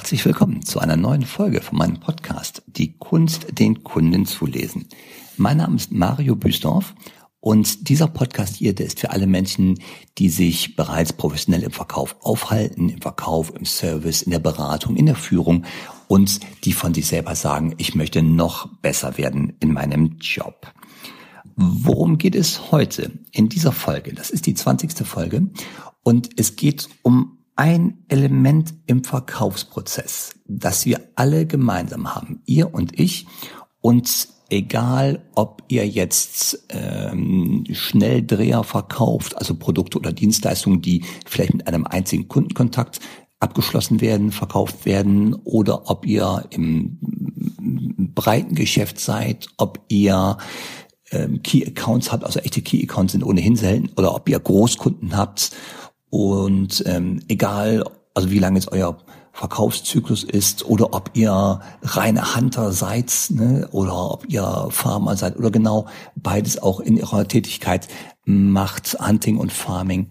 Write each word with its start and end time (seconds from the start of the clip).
Herzlich 0.00 0.24
willkommen 0.24 0.64
zu 0.64 0.80
einer 0.80 0.96
neuen 0.96 1.26
Folge 1.26 1.60
von 1.60 1.76
meinem 1.76 2.00
Podcast 2.00 2.62
Die 2.66 2.96
Kunst, 2.96 3.58
den 3.58 3.84
Kunden 3.84 4.24
zu 4.24 4.46
lesen. 4.46 4.88
Mein 5.36 5.58
Name 5.58 5.76
ist 5.76 5.92
Mario 5.92 6.36
Büsdorf 6.36 6.94
und 7.38 7.90
dieser 7.90 8.06
Podcast 8.06 8.56
hier, 8.56 8.74
der 8.74 8.86
ist 8.86 8.98
für 8.98 9.10
alle 9.10 9.26
Menschen, 9.26 9.78
die 10.16 10.30
sich 10.30 10.74
bereits 10.74 11.12
professionell 11.12 11.64
im 11.64 11.70
Verkauf 11.70 12.16
aufhalten, 12.22 12.88
im 12.88 13.02
Verkauf, 13.02 13.52
im 13.54 13.66
Service, 13.66 14.22
in 14.22 14.30
der 14.30 14.38
Beratung, 14.38 14.96
in 14.96 15.04
der 15.04 15.16
Führung 15.16 15.66
und 16.08 16.40
die 16.64 16.72
von 16.72 16.94
sich 16.94 17.06
selber 17.06 17.34
sagen, 17.34 17.74
ich 17.76 17.94
möchte 17.94 18.22
noch 18.22 18.68
besser 18.78 19.18
werden 19.18 19.52
in 19.60 19.74
meinem 19.74 20.16
Job. 20.18 20.72
Worum 21.56 22.16
geht 22.16 22.36
es 22.36 22.72
heute 22.72 23.18
in 23.32 23.50
dieser 23.50 23.72
Folge? 23.72 24.14
Das 24.14 24.30
ist 24.30 24.46
die 24.46 24.54
20. 24.54 25.06
Folge 25.06 25.50
und 26.02 26.30
es 26.38 26.56
geht 26.56 26.88
um 27.02 27.39
ein 27.56 28.04
Element 28.08 28.74
im 28.86 29.04
Verkaufsprozess, 29.04 30.34
das 30.46 30.86
wir 30.86 31.00
alle 31.16 31.46
gemeinsam 31.46 32.14
haben, 32.14 32.42
ihr 32.46 32.72
und 32.72 32.98
ich, 32.98 33.26
und 33.80 34.28
egal 34.50 35.22
ob 35.34 35.62
ihr 35.68 35.86
jetzt 35.86 36.66
ähm, 36.70 37.64
Schnelldreher 37.70 38.64
verkauft, 38.64 39.36
also 39.36 39.54
Produkte 39.54 39.98
oder 39.98 40.12
Dienstleistungen, 40.12 40.82
die 40.82 41.04
vielleicht 41.26 41.54
mit 41.54 41.66
einem 41.66 41.86
einzigen 41.86 42.28
Kundenkontakt 42.28 43.00
abgeschlossen 43.38 44.00
werden, 44.00 44.32
verkauft 44.32 44.84
werden, 44.84 45.34
oder 45.34 45.90
ob 45.90 46.06
ihr 46.06 46.44
im 46.50 46.98
breiten 48.14 48.54
Geschäft 48.54 49.00
seid, 49.00 49.48
ob 49.56 49.80
ihr 49.88 50.36
ähm, 51.10 51.42
Key 51.42 51.66
Accounts 51.66 52.12
habt, 52.12 52.24
also 52.24 52.40
echte 52.40 52.60
Key 52.60 52.82
Accounts 52.82 53.12
sind 53.12 53.24
ohnehin 53.24 53.56
selten, 53.56 53.90
oder 53.96 54.14
ob 54.14 54.28
ihr 54.28 54.38
Großkunden 54.38 55.16
habt 55.16 55.52
und 56.10 56.82
ähm, 56.86 57.22
egal, 57.28 57.84
also 58.14 58.30
wie 58.30 58.38
lange 58.38 58.58
jetzt 58.58 58.72
euer 58.72 58.98
Verkaufszyklus 59.32 60.24
ist 60.24 60.64
oder 60.66 60.92
ob 60.92 61.12
ihr 61.14 61.60
reine 61.82 62.34
Hunter 62.34 62.72
seid 62.72 63.12
ne, 63.30 63.68
oder 63.70 64.10
ob 64.10 64.28
ihr 64.28 64.68
Farmer 64.70 65.16
seid 65.16 65.38
oder 65.38 65.50
genau 65.50 65.86
beides 66.16 66.60
auch 66.60 66.80
in 66.80 66.96
ihrer 66.96 67.26
Tätigkeit 67.26 67.88
macht, 68.24 68.98
Hunting 69.00 69.38
und 69.38 69.52
Farming. 69.52 70.10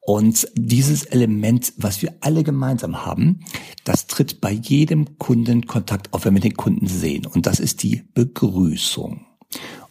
Und 0.00 0.48
dieses 0.54 1.04
Element, 1.04 1.72
was 1.78 2.02
wir 2.02 2.14
alle 2.20 2.42
gemeinsam 2.42 3.06
haben, 3.06 3.40
das 3.84 4.06
tritt 4.06 4.40
bei 4.40 4.50
jedem 4.50 5.18
Kundenkontakt 5.18 6.12
auf, 6.12 6.24
wenn 6.24 6.34
wir 6.34 6.42
den 6.42 6.56
Kunden 6.56 6.86
sehen. 6.86 7.26
Und 7.26 7.46
das 7.46 7.58
ist 7.58 7.82
die 7.82 8.04
Begrüßung. 8.12 9.24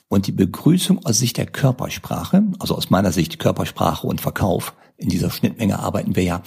Und 0.09 0.27
die 0.27 0.31
Begrüßung 0.31 1.03
aus 1.03 1.17
Sicht 1.17 1.37
der 1.37 1.47
Körpersprache, 1.47 2.43
also 2.59 2.75
aus 2.75 2.91
meiner 2.91 3.11
Sicht 3.11 3.39
Körpersprache 3.39 4.05
und 4.05 4.21
Verkauf, 4.21 4.75
in 4.97 5.09
dieser 5.09 5.31
Schnittmenge 5.31 5.79
arbeiten 5.79 6.15
wir 6.15 6.23
ja, 6.23 6.43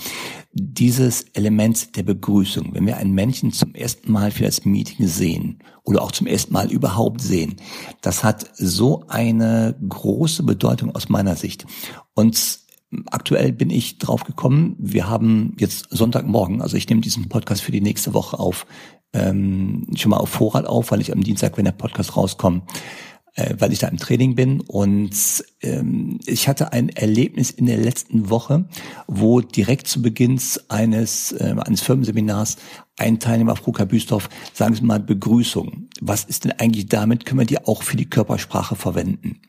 dieses 0.52 1.22
Element 1.34 1.96
der 1.96 2.02
Begrüßung, 2.02 2.74
wenn 2.74 2.86
wir 2.86 2.96
einen 2.96 3.12
Menschen 3.12 3.52
zum 3.52 3.74
ersten 3.74 4.10
Mal 4.10 4.30
für 4.30 4.44
das 4.44 4.64
Meeting 4.64 5.06
sehen 5.06 5.58
oder 5.82 6.02
auch 6.02 6.12
zum 6.12 6.26
ersten 6.26 6.52
Mal 6.52 6.70
überhaupt 6.70 7.20
sehen, 7.20 7.56
das 8.00 8.24
hat 8.24 8.50
so 8.54 9.04
eine 9.08 9.76
große 9.88 10.42
Bedeutung 10.42 10.94
aus 10.94 11.08
meiner 11.08 11.36
Sicht. 11.36 11.66
Und 12.14 12.60
aktuell 13.06 13.52
bin 13.52 13.70
ich 13.70 13.98
drauf 13.98 14.24
gekommen, 14.24 14.76
wir 14.78 15.08
haben 15.08 15.54
jetzt 15.58 15.88
Sonntagmorgen, 15.90 16.62
also 16.62 16.76
ich 16.76 16.88
nehme 16.88 17.00
diesen 17.00 17.28
Podcast 17.28 17.62
für 17.62 17.72
die 17.72 17.80
nächste 17.80 18.14
Woche 18.14 18.38
auf, 18.38 18.66
ähm, 19.12 19.86
schon 19.94 20.10
mal 20.10 20.18
auf 20.18 20.30
Vorrat 20.30 20.66
auf, 20.66 20.90
weil 20.90 21.00
ich 21.00 21.12
am 21.12 21.22
Dienstag, 21.22 21.56
wenn 21.56 21.64
der 21.64 21.72
Podcast 21.72 22.16
rauskommt, 22.16 22.64
äh, 23.36 23.54
weil 23.58 23.72
ich 23.72 23.78
da 23.78 23.88
im 23.88 23.98
Training 23.98 24.34
bin. 24.34 24.60
Und 24.60 25.44
ähm, 25.62 26.18
ich 26.26 26.48
hatte 26.48 26.72
ein 26.72 26.88
Erlebnis 26.88 27.50
in 27.50 27.66
der 27.66 27.78
letzten 27.78 28.30
Woche, 28.30 28.64
wo 29.06 29.40
direkt 29.40 29.86
zu 29.86 30.02
Beginn 30.02 30.40
eines, 30.68 31.32
äh, 31.32 31.54
eines 31.58 31.82
Firmenseminars 31.82 32.56
ein 32.98 33.20
Teilnehmer, 33.20 33.56
Fruka 33.56 33.84
Büstorf, 33.84 34.28
sagen 34.52 34.74
Sie 34.74 34.82
mal 34.82 35.00
Begrüßung. 35.00 35.88
Was 36.00 36.24
ist 36.24 36.44
denn 36.44 36.52
eigentlich 36.52 36.86
damit? 36.86 37.26
Können 37.26 37.40
wir 37.40 37.46
die 37.46 37.64
auch 37.64 37.82
für 37.82 37.96
die 37.96 38.08
Körpersprache 38.08 38.74
verwenden? 38.74 39.40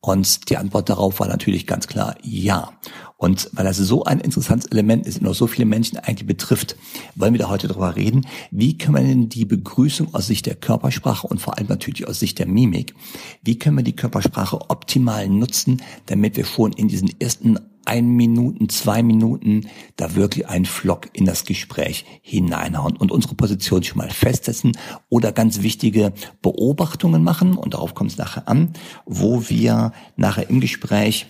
Und 0.00 0.48
die 0.48 0.56
Antwort 0.56 0.88
darauf 0.88 1.18
war 1.18 1.26
natürlich 1.26 1.66
ganz 1.66 1.88
klar 1.88 2.14
ja. 2.22 2.72
Und 3.16 3.50
weil 3.52 3.64
das 3.64 3.78
so 3.78 4.04
ein 4.04 4.20
interessantes 4.20 4.70
Element 4.70 5.04
ist 5.06 5.20
und 5.20 5.26
auch 5.26 5.34
so 5.34 5.48
viele 5.48 5.66
Menschen 5.66 5.98
eigentlich 5.98 6.26
betrifft, 6.26 6.76
wollen 7.16 7.34
wir 7.34 7.40
da 7.40 7.48
heute 7.48 7.66
darüber 7.66 7.96
reden, 7.96 8.26
wie 8.52 8.78
können 8.78 8.94
wir 8.96 9.02
denn 9.02 9.28
die 9.28 9.44
Begrüßung 9.44 10.14
aus 10.14 10.28
Sicht 10.28 10.46
der 10.46 10.54
Körpersprache 10.54 11.26
und 11.26 11.40
vor 11.40 11.58
allem 11.58 11.66
natürlich 11.66 12.06
aus 12.06 12.20
Sicht 12.20 12.38
der 12.38 12.46
Mimik, 12.46 12.94
wie 13.42 13.58
können 13.58 13.76
wir 13.76 13.82
die 13.82 13.96
Körpersprache 13.96 14.70
optimal 14.70 15.28
nutzen, 15.28 15.82
damit 16.06 16.36
wir 16.36 16.44
schon 16.44 16.72
in 16.72 16.86
diesen 16.86 17.10
ersten 17.20 17.58
ein 17.88 18.10
Minuten, 18.10 18.68
zwei 18.68 19.02
Minuten 19.02 19.66
da 19.96 20.14
wirklich 20.14 20.46
einen 20.46 20.66
Flock 20.66 21.08
in 21.14 21.24
das 21.24 21.44
Gespräch 21.44 22.04
hineinhauen 22.20 22.96
und 22.98 23.10
unsere 23.10 23.34
Position 23.34 23.82
schon 23.82 23.96
mal 23.96 24.10
festsetzen 24.10 24.76
oder 25.08 25.32
ganz 25.32 25.62
wichtige 25.62 26.12
Beobachtungen 26.42 27.24
machen 27.24 27.56
und 27.56 27.72
darauf 27.72 27.94
kommt 27.94 28.10
es 28.10 28.18
nachher 28.18 28.46
an, 28.46 28.74
wo 29.06 29.48
wir 29.48 29.92
nachher 30.16 30.50
im 30.50 30.60
Gespräch 30.60 31.26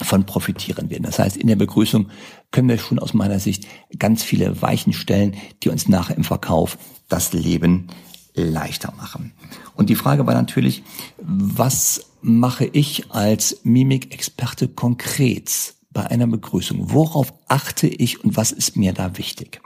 von 0.00 0.24
profitieren 0.24 0.88
werden. 0.88 1.02
Das 1.02 1.18
heißt, 1.18 1.36
in 1.36 1.46
der 1.46 1.56
Begrüßung 1.56 2.08
können 2.50 2.70
wir 2.70 2.78
schon 2.78 2.98
aus 2.98 3.12
meiner 3.12 3.38
Sicht 3.38 3.66
ganz 3.98 4.22
viele 4.22 4.62
Weichen 4.62 4.94
stellen, 4.94 5.36
die 5.62 5.68
uns 5.68 5.88
nachher 5.88 6.16
im 6.16 6.24
Verkauf 6.24 6.78
das 7.10 7.34
Leben 7.34 7.88
leichter 8.34 8.94
machen. 8.96 9.32
Und 9.74 9.90
die 9.90 9.94
Frage 9.94 10.26
war 10.26 10.34
natürlich, 10.34 10.82
was 11.18 12.06
mache 12.22 12.64
ich 12.64 13.10
als 13.10 13.60
Mimikexperte 13.64 14.68
konkret 14.68 15.74
bei 15.92 16.06
einer 16.06 16.26
Begrüßung? 16.26 16.92
Worauf 16.92 17.32
achte 17.48 17.86
ich 17.86 18.24
und 18.24 18.36
was 18.36 18.52
ist 18.52 18.76
mir 18.76 18.92
da 18.92 19.16
wichtig? 19.18 19.60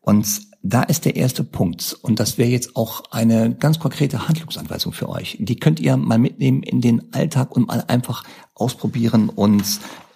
Und 0.00 0.26
da 0.66 0.82
ist 0.82 1.04
der 1.04 1.16
erste 1.16 1.44
Punkt. 1.44 1.96
Und 2.00 2.20
das 2.20 2.38
wäre 2.38 2.48
jetzt 2.48 2.74
auch 2.74 3.04
eine 3.10 3.54
ganz 3.54 3.78
konkrete 3.78 4.28
Handlungsanweisung 4.28 4.92
für 4.92 5.10
euch. 5.10 5.36
Die 5.38 5.56
könnt 5.56 5.78
ihr 5.78 5.96
mal 5.98 6.18
mitnehmen 6.18 6.62
in 6.62 6.80
den 6.80 7.12
Alltag 7.12 7.54
und 7.54 7.68
mal 7.68 7.84
einfach 7.86 8.24
ausprobieren 8.54 9.28
und 9.28 9.62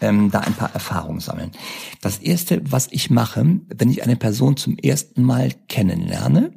ähm, 0.00 0.30
da 0.30 0.40
ein 0.40 0.54
paar 0.54 0.72
Erfahrungen 0.72 1.20
sammeln. 1.20 1.52
Das 2.00 2.18
erste, 2.18 2.62
was 2.70 2.88
ich 2.90 3.10
mache, 3.10 3.60
wenn 3.68 3.90
ich 3.90 4.02
eine 4.02 4.16
Person 4.16 4.56
zum 4.56 4.78
ersten 4.78 5.22
Mal 5.22 5.52
kennenlerne, 5.68 6.52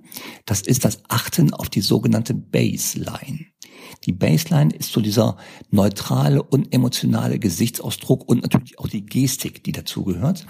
das 0.46 0.62
ist 0.62 0.86
das 0.86 1.04
Achten 1.10 1.54
auf 1.54 1.70
die 1.70 1.82
sogenannte 1.82 2.34
Baseline. 2.34 3.51
Die 4.06 4.12
Baseline 4.12 4.74
ist 4.74 4.92
so 4.92 5.02
dieser 5.02 5.38
neutrale 5.70 6.42
und 6.44 6.74
emotionale 6.74 7.40
Gesichtsausdruck 7.40 8.28
und 8.28 8.42
natürlich 8.42 8.80
auch 8.80 8.88
die 8.88 9.06
Gestik, 9.06 9.64
die 9.64 9.72
dazugehört. 9.72 10.46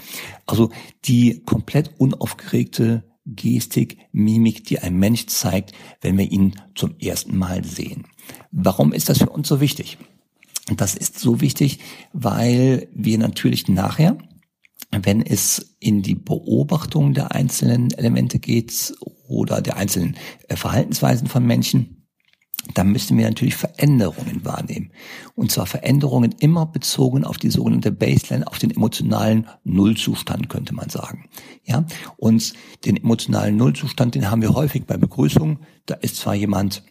Also 0.46 0.70
die 1.04 1.42
komplett 1.44 1.92
unaufgeregte 1.98 3.04
Gestik, 3.24 3.98
Mimik, 4.12 4.64
die 4.64 4.80
ein 4.80 4.96
Mensch 4.96 5.26
zeigt, 5.26 5.72
wenn 6.00 6.18
wir 6.18 6.30
ihn 6.30 6.56
zum 6.74 6.96
ersten 6.98 7.36
Mal 7.36 7.64
sehen. 7.64 8.04
Warum 8.50 8.92
ist 8.92 9.08
das 9.08 9.18
für 9.18 9.30
uns 9.30 9.48
so 9.48 9.60
wichtig? 9.60 9.98
Das 10.76 10.94
ist 10.94 11.18
so 11.18 11.40
wichtig, 11.40 11.78
weil 12.12 12.88
wir 12.94 13.18
natürlich 13.18 13.68
nachher, 13.68 14.16
wenn 14.90 15.22
es 15.22 15.76
in 15.80 16.02
die 16.02 16.14
Beobachtung 16.14 17.14
der 17.14 17.32
einzelnen 17.32 17.92
Elemente 17.92 18.38
geht 18.38 18.94
oder 19.26 19.60
der 19.60 19.76
einzelnen 19.76 20.16
Verhaltensweisen 20.48 21.28
von 21.28 21.44
Menschen, 21.44 22.01
dann 22.74 22.92
müssen 22.92 23.18
wir 23.18 23.26
natürlich 23.26 23.56
Veränderungen 23.56 24.44
wahrnehmen. 24.44 24.92
Und 25.34 25.50
zwar 25.50 25.66
Veränderungen 25.66 26.34
immer 26.38 26.66
bezogen 26.66 27.24
auf 27.24 27.38
die 27.38 27.50
sogenannte 27.50 27.92
Baseline, 27.92 28.46
auf 28.46 28.58
den 28.58 28.70
emotionalen 28.70 29.46
Nullzustand, 29.64 30.48
könnte 30.48 30.74
man 30.74 30.88
sagen. 30.88 31.28
Ja, 31.64 31.84
und 32.16 32.54
den 32.84 32.96
emotionalen 32.96 33.56
Nullzustand, 33.56 34.14
den 34.14 34.30
haben 34.30 34.42
wir 34.42 34.54
häufig 34.54 34.84
bei 34.86 34.96
Begrüßungen. 34.96 35.58
Da 35.86 35.94
ist 35.94 36.16
zwar 36.16 36.34
jemand 36.34 36.82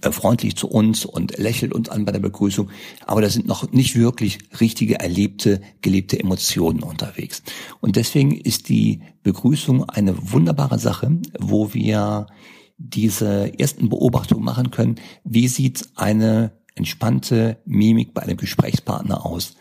äh, 0.00 0.10
freundlich 0.12 0.56
zu 0.56 0.68
uns 0.68 1.04
und 1.04 1.36
lächelt 1.36 1.74
uns 1.74 1.90
an 1.90 2.06
bei 2.06 2.12
der 2.12 2.20
Begrüßung, 2.20 2.70
aber 3.04 3.20
da 3.20 3.28
sind 3.28 3.46
noch 3.46 3.70
nicht 3.72 3.96
wirklich 3.96 4.38
richtige 4.58 4.98
erlebte, 4.98 5.60
gelebte 5.82 6.18
Emotionen 6.18 6.82
unterwegs. 6.82 7.42
Und 7.80 7.96
deswegen 7.96 8.32
ist 8.32 8.70
die 8.70 9.02
Begrüßung 9.22 9.84
eine 9.84 10.32
wunderbare 10.32 10.78
Sache, 10.78 11.18
wo 11.38 11.74
wir 11.74 12.28
diese 12.76 13.58
ersten 13.58 13.88
Beobachtungen 13.88 14.44
machen 14.44 14.70
können, 14.70 14.96
wie 15.24 15.48
sieht 15.48 15.88
eine 15.94 16.52
entspannte 16.74 17.58
Mimik 17.64 18.14
bei 18.14 18.22
einem 18.22 18.36
Gesprächspartner 18.36 19.24
aus? 19.24 19.54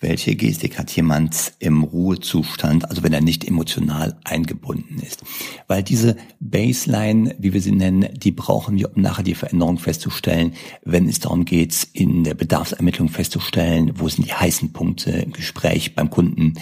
Welche 0.00 0.36
Gestik 0.36 0.78
hat 0.78 0.92
jemand 0.92 1.54
im 1.58 1.82
Ruhezustand, 1.82 2.88
also 2.88 3.02
wenn 3.02 3.12
er 3.12 3.20
nicht 3.20 3.44
emotional 3.44 4.16
eingebunden 4.22 5.00
ist? 5.00 5.24
Weil 5.66 5.82
diese 5.82 6.16
Baseline, 6.38 7.34
wie 7.40 7.52
wir 7.52 7.60
sie 7.60 7.72
nennen, 7.72 8.08
die 8.16 8.30
brauchen 8.30 8.78
wir, 8.78 8.94
um 8.94 9.02
nachher 9.02 9.24
die 9.24 9.34
Veränderung 9.34 9.78
festzustellen, 9.78 10.52
wenn 10.84 11.08
es 11.08 11.18
darum 11.18 11.44
geht, 11.44 11.88
in 11.94 12.22
der 12.22 12.34
Bedarfsermittlung 12.34 13.08
festzustellen, 13.08 13.92
wo 13.96 14.08
sind 14.08 14.28
die 14.28 14.34
heißen 14.34 14.72
Punkte 14.72 15.10
im 15.10 15.32
Gespräch 15.32 15.96
beim 15.96 16.10
Kunden 16.10 16.54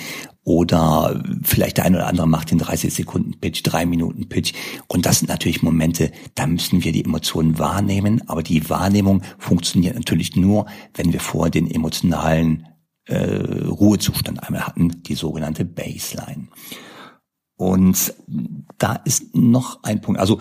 oder 0.46 1.20
vielleicht 1.43 1.78
der 1.78 1.87
eine 1.87 1.96
oder 1.96 2.06
andere 2.06 2.28
macht 2.28 2.52
den 2.52 2.58
30 2.58 2.94
Sekunden 2.94 3.34
Pitch, 3.40 3.62
drei 3.64 3.84
Minuten 3.84 4.28
Pitch. 4.28 4.52
Und 4.87 5.04
das 5.04 5.19
sind 5.19 5.28
natürlich 5.28 5.60
Momente, 5.60 6.12
da 6.37 6.46
müssen 6.46 6.84
wir 6.84 6.93
die 6.93 7.04
Emotionen 7.04 7.58
wahrnehmen. 7.58 8.22
Aber 8.28 8.44
die 8.44 8.70
Wahrnehmung 8.70 9.22
funktioniert 9.38 9.96
natürlich 9.96 10.37
nur, 10.37 10.66
wenn 10.94 11.12
wir 11.12 11.19
vor 11.19 11.50
den 11.50 11.69
emotionalen 11.69 12.69
äh, 13.06 13.16
Ruhezustand 13.19 14.40
einmal 14.40 14.69
hatten, 14.69 15.02
die 15.02 15.16
sogenannte 15.16 15.64
Baseline. 15.64 16.46
Und 17.56 18.14
da 18.76 18.96
ist 19.04 19.34
noch 19.34 19.82
ein 19.82 20.02
Punkt, 20.02 20.20
also 20.20 20.40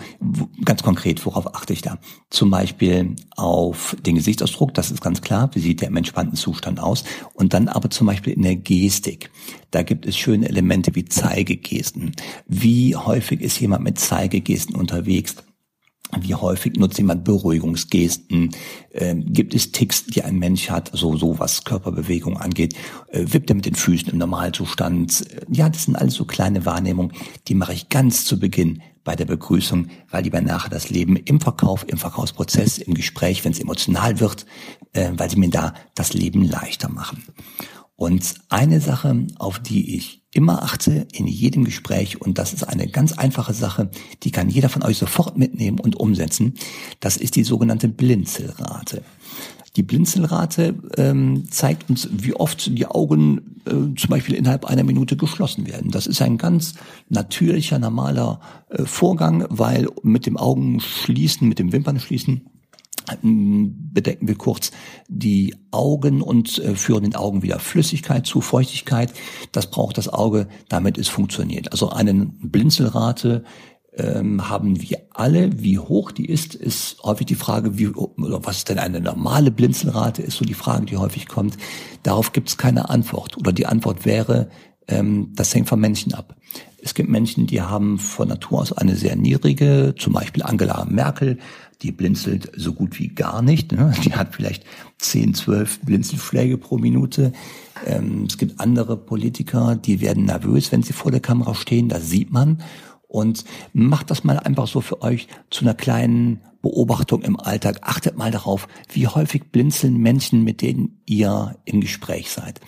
ganz 0.64 0.82
konkret, 0.82 1.24
worauf 1.24 1.54
achte 1.54 1.72
ich 1.72 1.80
da? 1.80 1.98
Zum 2.28 2.50
Beispiel 2.50 3.16
auf 3.36 3.96
den 4.04 4.16
Gesichtsausdruck, 4.16 4.74
das 4.74 4.90
ist 4.90 5.00
ganz 5.00 5.22
klar, 5.22 5.48
wie 5.54 5.60
sieht 5.60 5.80
der 5.80 5.88
im 5.88 5.96
entspannten 5.96 6.36
Zustand 6.36 6.78
aus? 6.78 7.04
Und 7.32 7.54
dann 7.54 7.68
aber 7.68 7.88
zum 7.88 8.06
Beispiel 8.06 8.34
in 8.34 8.42
der 8.42 8.56
Gestik. 8.56 9.30
Da 9.70 9.82
gibt 9.82 10.04
es 10.04 10.16
schöne 10.16 10.46
Elemente 10.48 10.94
wie 10.94 11.06
Zeigegesten. 11.06 12.12
Wie 12.46 12.94
häufig 12.94 13.40
ist 13.40 13.58
jemand 13.60 13.84
mit 13.84 13.98
Zeigegesten 13.98 14.76
unterwegs? 14.76 15.36
Wie 16.20 16.34
häufig 16.34 16.74
nutzt 16.76 16.98
jemand 16.98 17.24
Beruhigungsgesten? 17.24 18.50
Äh, 18.90 19.14
gibt 19.16 19.54
es 19.54 19.72
Ticks, 19.72 20.06
die 20.06 20.22
ein 20.22 20.38
Mensch 20.38 20.70
hat, 20.70 20.92
also 20.92 21.16
so 21.16 21.38
was 21.38 21.64
Körperbewegung 21.64 22.38
angeht? 22.38 22.74
Äh, 23.08 23.26
wippt 23.26 23.50
er 23.50 23.56
mit 23.56 23.66
den 23.66 23.74
Füßen 23.74 24.10
im 24.10 24.18
Normalzustand? 24.18 25.26
Äh, 25.30 25.46
ja, 25.50 25.68
das 25.68 25.84
sind 25.84 25.96
alles 25.96 26.14
so 26.14 26.24
kleine 26.24 26.64
Wahrnehmungen, 26.64 27.12
die 27.48 27.54
mache 27.54 27.72
ich 27.72 27.88
ganz 27.88 28.24
zu 28.24 28.38
Beginn 28.38 28.82
bei 29.04 29.16
der 29.16 29.24
Begrüßung, 29.24 29.86
weil 30.10 30.22
die 30.22 30.30
mir 30.30 30.42
nachher 30.42 30.68
das 30.68 30.90
Leben 30.90 31.16
im 31.16 31.40
Verkauf, 31.40 31.86
im 31.88 31.96
Verkaufsprozess, 31.96 32.78
im 32.78 32.94
Gespräch, 32.94 33.44
wenn 33.44 33.52
es 33.52 33.60
emotional 33.60 34.20
wird, 34.20 34.46
äh, 34.92 35.12
weil 35.16 35.30
sie 35.30 35.36
mir 35.36 35.50
da 35.50 35.74
das 35.94 36.12
Leben 36.12 36.42
leichter 36.42 36.90
machen. 36.90 37.22
Und 37.94 38.34
eine 38.50 38.80
Sache, 38.80 39.26
auf 39.38 39.58
die 39.58 39.96
ich 39.96 40.25
immer 40.36 40.62
achte 40.62 41.08
in 41.12 41.26
jedem 41.26 41.64
Gespräch, 41.64 42.20
und 42.20 42.38
das 42.38 42.52
ist 42.52 42.62
eine 42.62 42.86
ganz 42.88 43.12
einfache 43.12 43.54
Sache, 43.54 43.90
die 44.22 44.30
kann 44.30 44.50
jeder 44.50 44.68
von 44.68 44.82
euch 44.82 44.98
sofort 44.98 45.38
mitnehmen 45.38 45.80
und 45.80 45.96
umsetzen, 45.96 46.54
das 47.00 47.16
ist 47.16 47.36
die 47.36 47.42
sogenannte 47.42 47.88
Blinzelrate. 47.88 49.02
Die 49.76 49.82
Blinzelrate 49.82 50.74
ähm, 50.96 51.44
zeigt 51.50 51.88
uns, 51.88 52.08
wie 52.12 52.34
oft 52.34 52.78
die 52.78 52.86
Augen 52.86 53.60
äh, 53.66 53.94
zum 53.96 54.10
Beispiel 54.10 54.34
innerhalb 54.34 54.66
einer 54.66 54.84
Minute 54.84 55.16
geschlossen 55.16 55.66
werden. 55.66 55.90
Das 55.90 56.06
ist 56.06 56.22
ein 56.22 56.38
ganz 56.38 56.74
natürlicher, 57.08 57.78
normaler 57.78 58.40
äh, 58.70 58.84
Vorgang, 58.84 59.46
weil 59.48 59.88
mit 60.02 60.26
dem 60.26 60.36
Augen 60.36 60.80
schließen, 60.80 61.48
mit 61.48 61.58
dem 61.58 61.72
Wimpern 61.72 61.98
schließen, 61.98 62.48
bedecken 63.22 64.28
wir 64.28 64.36
kurz 64.36 64.72
die 65.08 65.54
Augen 65.70 66.22
und 66.22 66.58
äh, 66.58 66.74
führen 66.74 67.04
den 67.04 67.14
Augen 67.14 67.42
wieder 67.42 67.58
Flüssigkeit 67.58 68.26
zu, 68.26 68.40
Feuchtigkeit. 68.40 69.12
Das 69.52 69.70
braucht 69.70 69.98
das 69.98 70.08
Auge, 70.08 70.48
damit 70.68 70.98
es 70.98 71.08
funktioniert. 71.08 71.72
Also 71.72 71.90
eine 71.90 72.14
Blinzelrate 72.14 73.44
ähm, 73.96 74.48
haben 74.48 74.80
wir 74.82 75.02
alle. 75.10 75.62
Wie 75.62 75.78
hoch 75.78 76.12
die 76.12 76.26
ist, 76.26 76.54
ist 76.54 77.02
häufig 77.02 77.26
die 77.26 77.34
Frage, 77.34 77.78
wie, 77.78 77.88
oder 77.88 78.44
was 78.44 78.64
denn 78.64 78.78
eine 78.78 79.00
normale 79.00 79.50
Blinzelrate, 79.50 80.22
ist 80.22 80.36
so 80.36 80.44
die 80.44 80.54
Frage, 80.54 80.86
die 80.86 80.96
häufig 80.96 81.26
kommt. 81.28 81.56
Darauf 82.02 82.32
gibt 82.32 82.48
es 82.48 82.58
keine 82.58 82.90
Antwort. 82.90 83.36
Oder 83.38 83.52
die 83.52 83.66
Antwort 83.66 84.04
wäre, 84.04 84.48
ähm, 84.88 85.32
das 85.34 85.54
hängt 85.54 85.68
vom 85.68 85.80
Menschen 85.80 86.14
ab. 86.14 86.36
Es 86.86 86.94
gibt 86.94 87.08
Menschen, 87.08 87.48
die 87.48 87.60
haben 87.60 87.98
von 87.98 88.28
Natur 88.28 88.60
aus 88.60 88.72
eine 88.72 88.94
sehr 88.94 89.16
niedrige, 89.16 89.96
zum 89.98 90.12
Beispiel 90.12 90.44
Angela 90.44 90.84
Merkel, 90.84 91.36
die 91.82 91.90
blinzelt 91.90 92.52
so 92.54 92.74
gut 92.74 93.00
wie 93.00 93.08
gar 93.08 93.42
nicht. 93.42 93.72
Ne? 93.72 93.92
Die 94.04 94.14
hat 94.14 94.36
vielleicht 94.36 94.62
10, 94.98 95.34
12 95.34 95.80
Blinzelschläge 95.80 96.58
pro 96.58 96.78
Minute. 96.78 97.32
Ähm, 97.84 98.26
es 98.28 98.38
gibt 98.38 98.60
andere 98.60 98.96
Politiker, 98.96 99.74
die 99.74 100.00
werden 100.00 100.26
nervös, 100.26 100.70
wenn 100.70 100.84
sie 100.84 100.92
vor 100.92 101.10
der 101.10 101.18
Kamera 101.18 101.56
stehen. 101.56 101.88
Das 101.88 102.08
sieht 102.08 102.30
man. 102.30 102.62
Und 103.08 103.44
macht 103.72 104.12
das 104.12 104.22
mal 104.22 104.38
einfach 104.38 104.68
so 104.68 104.80
für 104.80 105.02
euch 105.02 105.26
zu 105.50 105.64
einer 105.64 105.74
kleinen 105.74 106.40
Beobachtung 106.62 107.22
im 107.22 107.38
Alltag. 107.38 107.78
Achtet 107.82 108.16
mal 108.16 108.30
darauf, 108.30 108.68
wie 108.92 109.06
häufig 109.06 109.50
blinzeln 109.50 109.98
Menschen, 109.98 110.42
mit 110.44 110.62
denen 110.62 111.00
ihr 111.06 111.56
im 111.64 111.80
Gespräch 111.80 112.30
seid. 112.30 112.60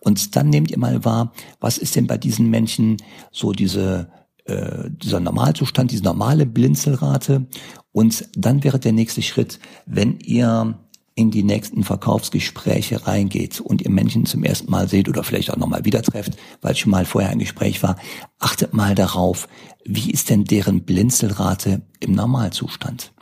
Und 0.00 0.36
dann 0.36 0.48
nehmt 0.48 0.70
ihr 0.70 0.78
mal 0.78 1.04
wahr, 1.04 1.32
was 1.60 1.78
ist 1.78 1.96
denn 1.96 2.06
bei 2.06 2.18
diesen 2.18 2.50
Menschen 2.50 2.96
so 3.30 3.52
diese 3.52 4.08
äh, 4.44 4.90
dieser 4.90 5.20
Normalzustand, 5.20 5.92
diese 5.92 6.02
normale 6.02 6.46
Blinzelrate. 6.46 7.46
Und 7.92 8.28
dann 8.36 8.64
wäre 8.64 8.80
der 8.80 8.92
nächste 8.92 9.22
Schritt, 9.22 9.60
wenn 9.86 10.18
ihr 10.18 10.78
in 11.14 11.30
die 11.30 11.42
nächsten 11.42 11.84
Verkaufsgespräche 11.84 13.06
reingeht 13.06 13.60
und 13.60 13.82
ihr 13.82 13.90
Menschen 13.90 14.26
zum 14.26 14.44
ersten 14.44 14.70
Mal 14.70 14.88
seht 14.88 15.08
oder 15.08 15.22
vielleicht 15.22 15.52
auch 15.52 15.58
nochmal 15.58 15.84
wieder 15.84 16.02
trefft, 16.02 16.36
weil 16.60 16.74
schon 16.74 16.90
mal 16.90 17.04
vorher 17.04 17.30
ein 17.30 17.38
Gespräch 17.38 17.82
war, 17.82 17.96
achtet 18.38 18.72
mal 18.72 18.94
darauf, 18.94 19.46
wie 19.84 20.10
ist 20.10 20.30
denn 20.30 20.44
deren 20.44 20.84
Blinzelrate 20.84 21.82
im 22.00 22.12
Normalzustand? 22.12 23.12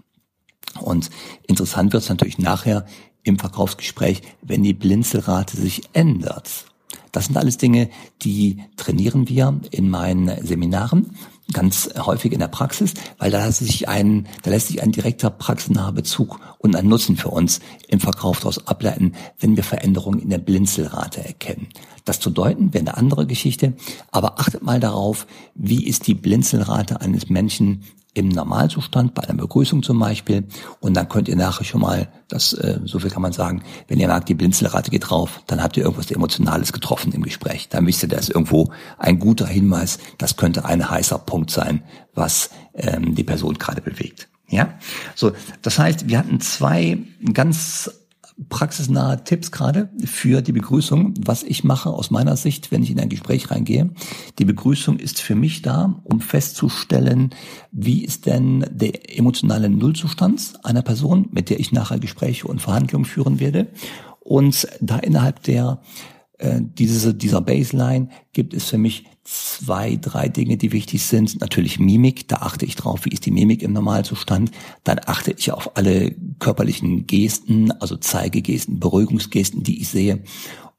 Und 0.78 1.10
interessant 1.46 1.92
wird 1.92 2.02
es 2.02 2.08
natürlich 2.08 2.38
nachher 2.38 2.86
im 3.22 3.38
Verkaufsgespräch, 3.38 4.22
wenn 4.42 4.62
die 4.62 4.72
Blinzelrate 4.74 5.56
sich 5.56 5.82
ändert. 5.92 6.66
Das 7.12 7.26
sind 7.26 7.36
alles 7.36 7.56
Dinge, 7.56 7.90
die 8.22 8.62
trainieren 8.76 9.28
wir 9.28 9.60
in 9.70 9.90
meinen 9.90 10.46
Seminaren 10.46 11.16
ganz 11.52 11.90
häufig 11.96 12.32
in 12.32 12.38
der 12.38 12.48
Praxis, 12.48 12.94
weil 13.18 13.30
da 13.30 13.44
lässt 13.44 13.58
sich 13.58 13.88
ein, 13.88 14.28
da 14.42 14.50
lässt 14.50 14.68
sich 14.68 14.82
ein 14.82 14.92
direkter 14.92 15.30
praxisnaher 15.30 15.92
Bezug 15.92 16.38
und 16.58 16.76
ein 16.76 16.86
Nutzen 16.86 17.16
für 17.16 17.28
uns 17.28 17.60
im 17.88 18.00
Verkauf 18.00 18.38
daraus 18.38 18.66
ableiten, 18.66 19.14
wenn 19.38 19.56
wir 19.56 19.64
Veränderungen 19.64 20.20
in 20.20 20.30
der 20.30 20.38
Blinzelrate 20.38 21.24
erkennen. 21.24 21.68
Das 22.04 22.20
zu 22.20 22.30
deuten 22.30 22.72
wäre 22.72 22.82
eine 22.82 22.96
andere 22.96 23.26
Geschichte, 23.26 23.74
aber 24.10 24.38
achtet 24.38 24.62
mal 24.62 24.80
darauf, 24.80 25.26
wie 25.54 25.84
ist 25.86 26.06
die 26.06 26.14
Blinzelrate 26.14 27.00
eines 27.00 27.28
Menschen 27.28 27.84
im 28.14 28.28
Normalzustand, 28.28 29.14
bei 29.14 29.22
einer 29.22 29.38
Begrüßung 29.38 29.82
zum 29.82 29.98
Beispiel. 29.98 30.44
Und 30.80 30.94
dann 30.96 31.08
könnt 31.08 31.28
ihr 31.28 31.36
nachher 31.36 31.64
schon 31.64 31.80
mal, 31.80 32.08
das, 32.28 32.52
äh, 32.52 32.80
so 32.84 32.98
viel 32.98 33.10
kann 33.10 33.22
man 33.22 33.32
sagen, 33.32 33.62
wenn 33.88 34.00
ihr 34.00 34.08
merkt, 34.08 34.28
die 34.28 34.34
Blinzelrate 34.34 34.90
geht 34.90 35.10
drauf, 35.10 35.40
dann 35.46 35.62
habt 35.62 35.76
ihr 35.76 35.84
irgendwas 35.84 36.10
Emotionales 36.10 36.72
getroffen 36.72 37.12
im 37.12 37.22
Gespräch. 37.22 37.68
Dann 37.68 37.86
wisst 37.86 38.02
ihr, 38.02 38.08
da 38.08 38.16
ist 38.16 38.30
irgendwo 38.30 38.70
ein 38.98 39.18
guter 39.18 39.46
Hinweis, 39.46 39.98
das 40.18 40.36
könnte 40.36 40.64
ein 40.64 40.90
heißer 40.90 41.18
Punkt 41.18 41.50
sein, 41.50 41.82
was 42.14 42.50
ähm, 42.74 43.14
die 43.14 43.24
Person 43.24 43.54
gerade 43.54 43.80
bewegt. 43.80 44.28
Ja, 44.48 44.74
so, 45.14 45.30
das 45.62 45.78
heißt, 45.78 46.08
wir 46.08 46.18
hatten 46.18 46.40
zwei 46.40 46.98
ganz 47.32 47.99
praxisnahe 48.48 49.22
Tipps 49.24 49.50
gerade 49.50 49.90
für 50.04 50.40
die 50.42 50.52
Begrüßung, 50.52 51.14
was 51.24 51.42
ich 51.42 51.64
mache 51.64 51.90
aus 51.90 52.10
meiner 52.10 52.36
Sicht, 52.36 52.70
wenn 52.70 52.82
ich 52.82 52.90
in 52.90 53.00
ein 53.00 53.08
Gespräch 53.08 53.50
reingehe. 53.50 53.90
Die 54.38 54.44
Begrüßung 54.44 54.98
ist 54.98 55.20
für 55.20 55.34
mich 55.34 55.62
da, 55.62 56.00
um 56.04 56.20
festzustellen, 56.20 57.30
wie 57.70 58.04
ist 58.04 58.26
denn 58.26 58.64
der 58.70 59.18
emotionale 59.18 59.68
Nullzustand 59.68 60.54
einer 60.62 60.82
Person, 60.82 61.28
mit 61.32 61.50
der 61.50 61.60
ich 61.60 61.72
nachher 61.72 61.98
Gespräche 61.98 62.46
und 62.48 62.62
Verhandlungen 62.62 63.04
führen 63.04 63.40
werde. 63.40 63.68
Und 64.20 64.66
da 64.80 64.98
innerhalb 64.98 65.42
der 65.42 65.80
äh, 66.38 66.60
diese, 66.62 67.14
dieser 67.14 67.42
Baseline 67.42 68.08
gibt 68.32 68.54
es 68.54 68.64
für 68.70 68.78
mich 68.78 69.04
zwei, 69.30 69.96
drei 69.96 70.28
Dinge, 70.28 70.56
die 70.56 70.72
wichtig 70.72 71.04
sind. 71.04 71.40
Natürlich 71.40 71.78
Mimik, 71.78 72.26
da 72.26 72.36
achte 72.36 72.66
ich 72.66 72.74
drauf, 72.74 73.04
wie 73.04 73.10
ist 73.10 73.26
die 73.26 73.30
Mimik 73.30 73.62
im 73.62 73.72
Normalzustand. 73.72 74.50
Dann 74.82 75.00
achte 75.06 75.30
ich 75.30 75.52
auf 75.52 75.76
alle 75.76 76.16
körperlichen 76.40 77.06
Gesten, 77.06 77.70
also 77.72 77.96
Zeigegesten, 77.96 78.80
Beruhigungsgesten, 78.80 79.62
die 79.62 79.80
ich 79.80 79.88
sehe. 79.88 80.24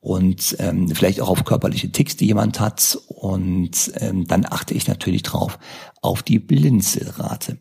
Und 0.01 0.57
ähm, 0.59 0.89
vielleicht 0.89 1.21
auch 1.21 1.29
auf 1.29 1.45
körperliche 1.45 1.91
Ticks, 1.91 2.17
die 2.17 2.25
jemand 2.25 2.59
hat. 2.59 2.97
Und 3.07 3.91
ähm, 3.95 4.25
dann 4.27 4.45
achte 4.45 4.73
ich 4.73 4.87
natürlich 4.87 5.23
drauf 5.23 5.57
auf 6.01 6.21
die 6.21 6.39
Blinzelrate. 6.39 7.57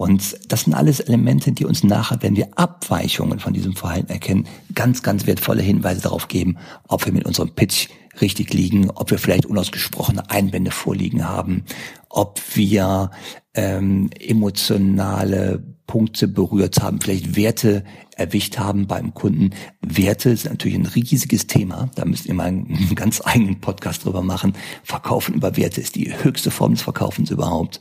Und 0.00 0.38
das 0.48 0.62
sind 0.62 0.72
alles 0.72 1.00
Elemente, 1.00 1.52
die 1.52 1.66
uns 1.66 1.84
nachher, 1.84 2.22
wenn 2.22 2.34
wir 2.34 2.56
Abweichungen 2.56 3.38
von 3.38 3.52
diesem 3.52 3.76
Verhalten 3.76 4.10
erkennen, 4.10 4.46
ganz, 4.74 5.02
ganz 5.02 5.26
wertvolle 5.26 5.60
Hinweise 5.60 6.00
darauf 6.00 6.26
geben, 6.26 6.56
ob 6.88 7.04
wir 7.04 7.12
mit 7.12 7.26
unserem 7.26 7.54
Pitch 7.54 7.88
richtig 8.18 8.54
liegen, 8.54 8.88
ob 8.88 9.10
wir 9.10 9.18
vielleicht 9.18 9.44
unausgesprochene 9.44 10.30
Einwände 10.30 10.70
vorliegen 10.70 11.28
haben, 11.28 11.64
ob 12.08 12.40
wir 12.54 13.10
ähm, 13.52 14.08
emotionale 14.18 15.62
Punkte 15.86 16.28
berührt 16.28 16.80
haben, 16.80 16.98
vielleicht 17.02 17.36
Werte 17.36 17.84
erwischt 18.16 18.58
haben 18.58 18.86
beim 18.86 19.12
Kunden. 19.12 19.50
Werte 19.82 20.34
sind 20.34 20.52
natürlich 20.52 20.78
ein 20.78 20.86
riesiges 20.86 21.46
Thema. 21.46 21.90
Da 21.94 22.06
müsst 22.06 22.24
ihr 22.24 22.32
mal 22.32 22.46
einen 22.46 22.88
ganz 22.94 23.20
eigenen 23.22 23.60
Podcast 23.60 24.06
drüber 24.06 24.22
machen. 24.22 24.54
Verkaufen 24.82 25.34
über 25.34 25.58
Werte 25.58 25.82
ist 25.82 25.96
die 25.96 26.10
höchste 26.22 26.50
Form 26.50 26.72
des 26.72 26.82
Verkaufens 26.82 27.30
überhaupt. 27.30 27.80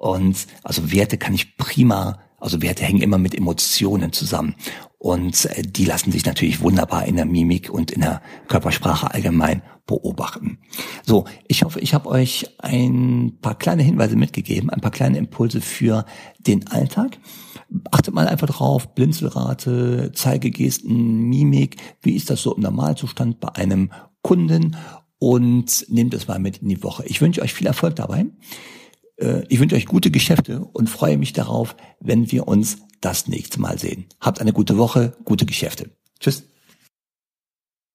Und 0.00 0.46
also 0.62 0.92
Werte 0.92 1.18
kann 1.18 1.34
ich 1.34 1.58
prima, 1.58 2.20
also 2.38 2.62
Werte 2.62 2.84
hängen 2.84 3.02
immer 3.02 3.18
mit 3.18 3.34
Emotionen 3.34 4.14
zusammen. 4.14 4.54
Und 4.96 5.44
äh, 5.44 5.62
die 5.62 5.84
lassen 5.84 6.10
sich 6.10 6.24
natürlich 6.24 6.62
wunderbar 6.62 7.04
in 7.04 7.16
der 7.16 7.26
Mimik 7.26 7.68
und 7.68 7.90
in 7.90 8.00
der 8.00 8.22
Körpersprache 8.48 9.12
allgemein 9.12 9.60
beobachten. 9.86 10.58
So, 11.04 11.26
ich 11.48 11.64
hoffe, 11.64 11.80
ich 11.80 11.92
habe 11.92 12.08
euch 12.08 12.46
ein 12.60 13.36
paar 13.42 13.58
kleine 13.58 13.82
Hinweise 13.82 14.16
mitgegeben, 14.16 14.70
ein 14.70 14.80
paar 14.80 14.90
kleine 14.90 15.18
Impulse 15.18 15.60
für 15.60 16.06
den 16.38 16.66
Alltag. 16.68 17.18
Achtet 17.90 18.14
mal 18.14 18.26
einfach 18.26 18.48
drauf, 18.48 18.94
Blinzelrate, 18.94 20.12
Zeigegesten, 20.14 21.28
Mimik, 21.28 21.76
wie 22.00 22.16
ist 22.16 22.30
das 22.30 22.40
so 22.40 22.54
im 22.54 22.62
Normalzustand 22.62 23.38
bei 23.38 23.54
einem 23.54 23.92
Kunden 24.22 24.76
und 25.18 25.84
nehmt 25.90 26.14
es 26.14 26.26
mal 26.26 26.38
mit 26.38 26.58
in 26.58 26.70
die 26.70 26.82
Woche. 26.82 27.04
Ich 27.06 27.20
wünsche 27.20 27.42
euch 27.42 27.52
viel 27.52 27.66
Erfolg 27.66 27.96
dabei. 27.96 28.24
Äh, 29.20 29.42
ich 29.48 29.60
wünsche 29.60 29.76
euch 29.76 29.86
gute 29.86 30.10
Geschäfte 30.10 30.64
und 30.72 30.88
freue 30.88 31.18
mich 31.18 31.32
darauf, 31.32 31.76
wenn 32.00 32.30
wir 32.32 32.48
uns 32.48 32.78
das 33.00 33.28
nächste 33.28 33.60
Mal 33.60 33.78
sehen. 33.78 34.06
Habt 34.20 34.40
eine 34.40 34.52
gute 34.52 34.76
Woche, 34.76 35.16
gute 35.24 35.46
Geschäfte. 35.46 35.90
Tschüss. 36.18 36.44